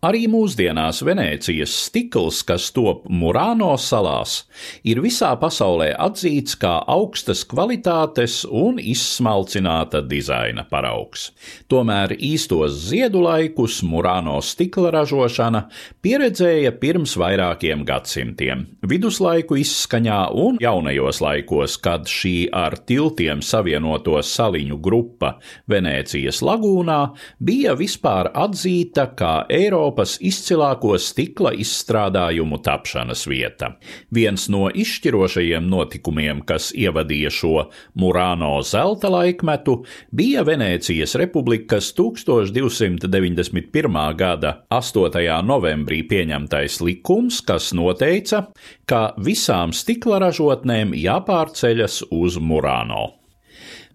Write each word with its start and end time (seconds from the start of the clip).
Arī 0.00 0.22
mūsdienās 0.32 1.02
Venēcijas 1.04 1.74
stikls, 1.76 2.38
kas 2.48 2.70
top 2.72 3.02
Murāno 3.12 3.74
salās, 3.76 4.46
ir 4.80 5.02
visā 5.04 5.34
pasaulē 5.36 5.90
atzīts 6.00 6.54
kā 6.56 6.70
augstas 6.88 7.42
kvalitātes 7.44 8.38
un 8.48 8.78
izsmalcināta 8.80 10.00
dizaina 10.00 10.64
paraugs. 10.70 11.26
Tomēr 11.68 12.14
īstos 12.16 12.78
ziedu 12.86 13.20
laikus 13.26 13.82
Murāno 13.84 14.38
stikla 14.40 14.94
ražošana 14.94 15.66
pieredzēja 16.00 16.72
pirms 16.80 17.18
vairākiem 17.20 17.84
gadsimtiem, 17.84 18.64
viduslaiku 18.80 19.60
izskaņā 19.60 20.22
un 20.32 20.62
jaunajos 20.64 21.20
laikos, 21.20 21.76
kad 21.76 22.08
šī 22.08 22.48
ar 22.48 22.78
tiltiem 22.88 23.44
savienoto 23.44 24.16
saliņu 24.24 24.80
grupa 24.80 25.34
Venēcijas 25.68 26.40
lagūnā 26.40 26.98
bija 27.36 27.76
vispār 27.76 28.32
atzīta 28.48 29.10
kā 29.12 29.36
Eiropas 29.52 29.89
Eiropas 29.90 30.20
izcilāko 30.22 30.94
stikla 31.02 31.50
izstrādājumu 31.58 32.60
tapšanas 32.62 33.24
vieta. 33.26 33.72
Viens 34.14 34.46
no 34.46 34.70
izšķirošajiem 34.70 35.66
notikumiem, 35.66 36.46
kas 36.46 36.70
ievadīja 36.78 37.26
šo 37.34 37.66
Murāno 37.98 38.62
zelta 38.62 39.10
laikmetu, 39.10 39.82
bija 40.14 40.46
Venēcijas 40.46 41.18
republikas 41.18 41.90
1291. 41.98 44.14
gada 44.14 44.62
8. 44.70 45.42
novembrī 45.42 46.06
pieņemtais 46.06 46.78
likums, 46.86 47.42
kas 47.42 47.74
noteica, 47.74 48.54
ka 48.86 49.18
visām 49.18 49.74
stikla 49.74 50.22
ražotnēm 50.22 50.94
jāpārceļas 50.94 52.14
uz 52.14 52.38
Murāno. 52.38 53.19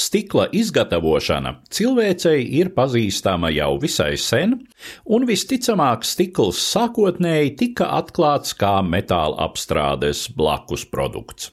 Stikla 0.00 0.46
izgatavošana 0.56 1.50
cilvēcei 1.76 2.44
ir 2.60 2.72
pazīstama 2.76 3.50
jau 3.52 3.74
visai 3.82 4.14
sen, 4.16 4.56
un 5.04 5.26
visticamāk 5.28 6.06
stikls 6.08 6.62
sākotnēji 6.72 7.56
tika 7.64 7.90
atklāts 7.98 8.56
kā 8.56 8.78
metāla 8.86 9.36
apstrādes 9.48 10.28
blakus 10.36 10.86
produkts. 10.88 11.50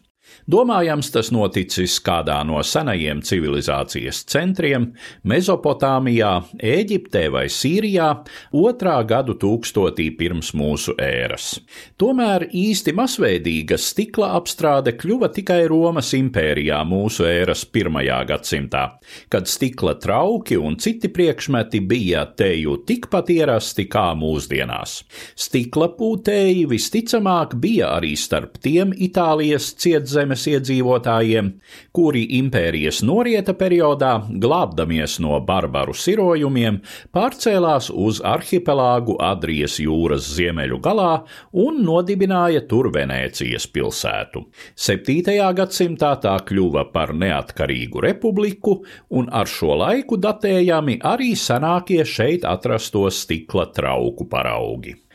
Domājams, 0.48 1.10
tas 1.12 1.28
noticis 1.36 1.98
kādā 2.00 2.38
no 2.48 2.62
senajiem 2.64 3.20
civilizācijas 3.20 4.22
centriem- 4.32 4.94
Mezopotāmijā, 5.28 6.30
Ēģiptē 6.64 7.26
vai 7.34 7.48
Sīrijā 7.52 8.24
otrā 8.56 8.94
gadu 9.06 9.36
tūkstotī 9.36 10.06
pirms 10.18 10.54
mūsu 10.56 10.96
ēras. 10.96 11.60
Tomēr 12.00 12.48
īsti 12.48 12.94
masveidīga 12.96 13.76
stikla 13.78 14.30
apstrāde 14.40 14.94
kļuva 14.96 15.34
tikai 15.36 15.68
Romas 15.68 16.14
impērijā 16.14 16.80
mūsu 16.88 17.28
ēras 17.28 17.66
pirmajā 17.66 18.26
gadsimtā, 18.32 18.86
kad 19.30 19.48
stikla 19.48 19.96
trauki 20.00 20.56
un 20.56 20.78
citi 20.78 21.10
priekšmeti 21.10 21.86
bija 21.86 22.24
teju 22.38 22.86
tikpat 22.88 23.28
ierasti 23.36 23.90
kā 23.90 24.16
mūsdienās. 24.16 25.04
Stikla 25.36 25.90
pūtēji 26.00 26.66
visticamāk 26.70 27.60
bija 27.60 27.92
arī 28.00 28.16
starp 28.16 28.62
tiem 28.64 28.94
Itālijas 28.96 29.74
cietzemes 29.76 30.37
zemes 30.38 30.46
iedzīvotājiem, 30.48 31.52
kuri 31.92 32.26
impērijas 32.38 33.02
norieta 33.04 33.54
periodā, 33.54 34.24
glābdamies 34.30 35.20
no 35.20 35.40
barbaru 35.42 35.94
sirojumiem, 35.94 36.82
pārcēlās 37.14 37.90
uz 37.92 38.22
arhipelāgu 38.22 39.18
Adrijas 39.20 39.80
jūras 39.80 40.28
ziemeļu 40.36 40.80
galā 40.80 41.24
un 41.54 41.84
nodibināja 41.84 42.66
tur 42.68 42.92
Venēcijas 42.94 43.68
pilsētu. 43.68 44.46
7. 44.76 45.38
gadsimtā 45.58 46.16
tā 46.22 46.38
kļuva 46.48 46.92
par 46.94 47.14
neatkarīgu 47.14 48.02
republiku, 48.02 48.84
un 49.10 49.30
ar 49.32 49.48
šo 49.48 49.78
laiku 49.78 50.18
datējami 50.18 51.00
arī 51.04 51.34
senākie 51.36 52.04
šeit 52.06 52.46
atrasto 52.46 53.08
stikla 53.10 53.68
trauku 53.74 54.28
paraugi. 54.30 55.07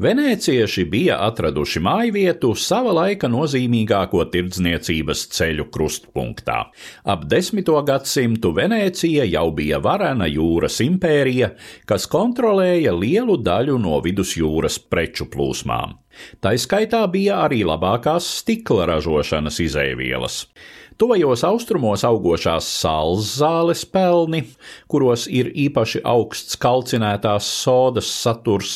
Venēcieši 0.00 0.86
bija 0.88 1.18
atraduši 1.26 1.80
mājvietu 1.84 2.54
sava 2.56 2.94
laika 2.96 3.28
nozīmīgāko 3.28 4.22
tirdzniecības 4.32 5.26
ceļu 5.36 5.66
krustpunktā. 5.74 6.56
Ap 7.04 7.26
desmito 7.28 7.76
gadsimtu 7.84 8.54
Venēcija 8.56 9.26
jau 9.28 9.44
bija 9.52 9.82
varena 9.84 10.24
jūras 10.30 10.80
impērija, 10.80 11.52
kas 11.84 12.08
kontrolēja 12.08 12.96
lielu 12.96 13.36
daļu 13.44 13.76
no 13.84 14.00
vidusjūras 14.00 14.80
preču 14.88 15.28
plūsmām. 15.28 15.98
Tā 16.40 16.56
skaitā 16.56 17.04
bija 17.12 17.42
arī 17.44 17.60
labākās 17.68 18.24
stikla 18.40 18.88
ražošanas 18.94 19.60
izēvielas. 19.68 20.46
Tuvajos 21.00 21.40
austrumos 21.48 22.02
augošās 22.04 22.66
sāls 22.82 23.30
zāles 23.38 23.86
pelni, 23.88 24.42
kuros 24.92 25.22
ir 25.32 25.48
īpaši 25.62 26.02
augsts 26.04 26.58
kalcinētās 26.60 27.46
sodas 27.62 28.10
saturs, 28.12 28.74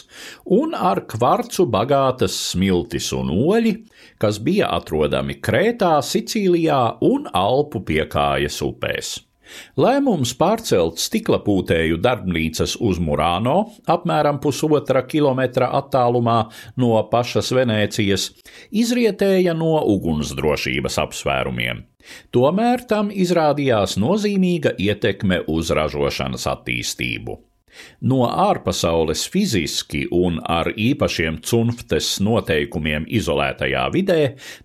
un 0.48 0.72
ar 0.72 1.02
kvarcu 1.04 1.66
bagātas 1.68 2.38
smiltis 2.46 3.10
un 3.12 3.28
oļi, 3.34 3.74
kas 4.16 4.40
bija 4.40 4.72
atrodami 4.72 5.36
Krētā, 5.36 5.98
Sicīlijā 6.00 6.80
un 7.04 7.28
Alpu 7.28 7.84
piekājas 7.92 8.56
upēs. 8.64 9.18
Lēmums 9.80 10.34
pārcelt 10.38 11.00
stiklapūtēju 11.02 11.98
darbnīcas 12.02 12.76
uz 12.80 13.00
Murāno, 13.02 13.56
apmēram 13.90 14.40
pusotra 14.42 15.04
kilometra 15.08 15.70
attālumā 15.80 16.38
no 16.80 16.92
pašas 17.10 17.52
Venēcijas, 17.56 18.28
izrietēja 18.84 19.56
no 19.58 19.78
ugunsdrošības 19.94 21.00
apsvērumiem. 21.06 21.84
Tomēr 22.36 22.84
tam 22.88 23.08
izrādījās 23.08 23.96
nozīmīga 24.00 24.74
ietekme 24.78 25.40
uz 25.48 25.72
ražošanas 25.72 26.48
attīstību. 26.52 27.40
No 28.00 28.24
ārpasaules 28.28 29.24
fiziski 29.30 30.04
un 30.12 30.40
ar 30.44 30.70
īpašiem 30.72 31.40
cunftes 31.44 32.18
noteikumiem 32.24 33.06
izolētajā 33.20 33.86
vidē 33.94 34.20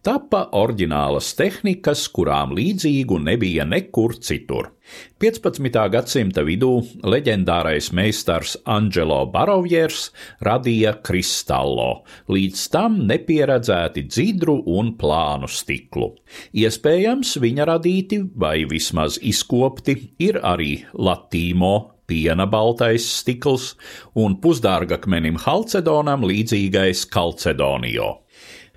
tappa 0.05 0.47
oriģinālas 0.59 1.31
tehnikas, 1.39 2.07
kurām 2.13 2.55
līdzīgu 2.57 3.21
nebija 3.29 3.67
nekur 3.69 4.17
citur. 4.19 4.73
15. 5.21 5.69
gadsimta 5.93 6.43
vidū 6.47 6.71
leģendārais 7.03 7.91
meistars 7.93 8.55
Angelo 8.65 9.19
Barovjers 9.29 10.09
radīja 10.45 10.95
kristallo, 11.05 12.03
līdz 12.31 12.63
tam 12.73 12.97
nepieredzēti 13.09 14.07
dzidru 14.07 14.59
un 14.79 14.95
plānu 14.99 15.49
stiklu. 15.51 16.13
Iespējams, 16.57 17.35
viņa 17.43 17.69
radīti 17.73 18.23
vai 18.33 18.63
vismaz 18.69 19.19
izkopti 19.21 19.99
ir 20.25 20.41
arī 20.41 20.79
latīmo 20.95 21.75
piena 22.09 22.47
baltais 22.49 23.05
stikls 23.19 23.75
un 24.17 24.39
pusdārgakmenim 24.41 25.37
halcedonam 25.45 26.25
līdzīgais 26.27 27.05
kalcedonio. 27.13 28.17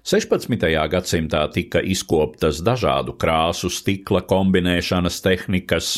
16. 0.02 0.58
gadsimtā 0.90 1.44
tika 1.54 1.78
izkoptas 1.78 2.58
dažādu 2.66 3.14
krāsu 3.14 3.68
stikla 3.70 4.24
kombinēšanas 4.26 5.20
tehnikas, 5.22 5.92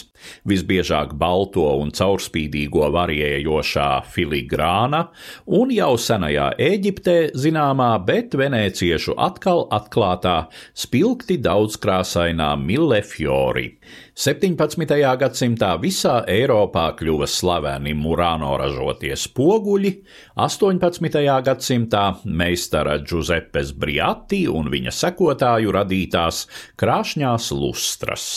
visbiežāk 0.48 1.14
balto 1.18 1.66
un 1.80 1.92
caurspīdīgo 1.94 2.88
variējošā 2.94 3.88
filigrāna, 4.14 5.06
un 5.46 5.72
jau 5.74 5.94
senajā 6.00 6.50
Eģiptē 6.60 7.18
zināmā, 7.38 7.90
bet 8.06 8.36
venēciešu 8.38 9.16
atkal 9.20 9.66
atklātā 9.74 10.36
spilgti 10.74 11.38
daudzkrāsainā 11.42 12.54
millefiori. 12.60 13.68
17. 14.14 14.94
gadsimtā 15.18 15.72
visā 15.82 16.20
Eiropā 16.30 16.84
kļuva 16.94 17.26
slaveni 17.26 17.96
Murāno 17.98 18.52
ražotie 18.60 19.16
spoguļi, 19.18 19.90
18. 20.38 21.18
gadsimtā 21.48 22.04
meistara 22.24 23.00
Giuseppes 23.02 23.74
Briatti 23.74 24.44
un 24.46 24.70
viņa 24.70 24.94
sekotāju 24.94 25.74
radītās 25.74 26.44
krāšņās 26.78 27.50
lustras. 27.58 28.28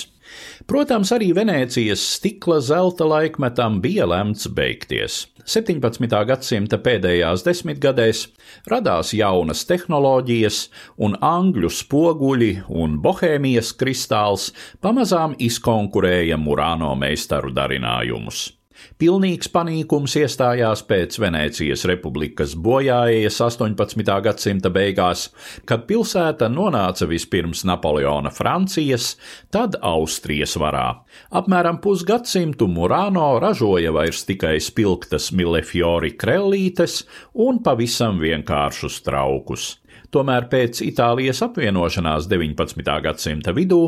Protams, 0.67 1.13
arī 1.15 1.31
Venēcijas 1.35 2.03
stikla 2.17 2.59
zelta 2.63 3.07
laikmetam 3.07 3.81
bija 3.83 4.07
lemts 4.09 4.49
beigties. 4.51 5.25
17. 5.47 6.11
gadsimta 6.27 6.75
pēdējās 6.83 7.45
desmitgadēs 7.45 8.25
radās 8.67 9.13
jaunas 9.15 9.63
tehnoloģijas, 9.69 10.59
un 10.99 11.15
angļu 11.23 11.71
spoguļi 11.71 12.51
un 12.67 12.99
bohēmijas 13.05 13.71
kristāls 13.79 14.51
pamazām 14.83 15.37
izkonkurēja 15.39 16.35
Murāno 16.41 16.91
meistaru 16.99 17.55
darinājumus. 17.55 18.56
Pilnīgs 19.01 19.49
panīkums 19.53 20.15
iestājās 20.19 20.83
pēc 20.87 21.17
Venēcijas 21.21 21.85
republikas 21.89 22.55
bojājas 22.57 23.39
18. 23.45 24.03
gadsimta 24.25 24.71
beigās, 24.73 25.27
kad 25.69 25.85
pilsēta 25.89 26.49
nonāca 26.49 27.07
vispirms 27.09 27.63
Napoleona 27.67 28.31
Francijas, 28.33 29.15
tad 29.53 29.77
Austrijas 29.81 30.57
varā. 30.61 30.87
Apmēram 31.31 31.81
pusgadsimtu 31.83 32.69
Murāno 32.71 33.29
ražoja 33.43 33.93
vairs 33.95 34.25
tikai 34.27 34.57
spilgtas 34.63 35.31
Millefiori 35.31 36.13
krellītes 36.17 37.03
un 37.47 37.61
pavisam 37.63 38.21
vienkāršus 38.23 39.01
traukus. 39.05 39.75
Tomēr 40.13 40.47
pēc 40.51 40.81
Itālijas 40.85 41.43
apvienošanās 41.45 42.29
19. 42.31 42.83
gadsimta 43.03 43.53
vidū 43.57 43.81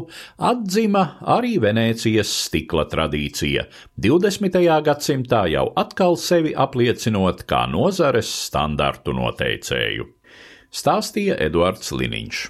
atzima 0.51 1.05
arī 1.37 1.55
Venēcijas 1.63 2.31
stikla 2.45 2.85
tradīcija, 2.91 3.65
20. 3.97 4.61
gadsimtā 4.85 5.45
jau 5.53 5.67
atkal 5.79 6.19
sevi 6.19 6.55
apliecinot 6.55 7.45
kā 7.49 7.65
nozares 7.71 8.31
standartu 8.49 9.15
noteicēju. 9.15 10.09
Stāstīja 10.69 11.39
Eduards 11.41 11.95
Liniņš. 11.95 12.47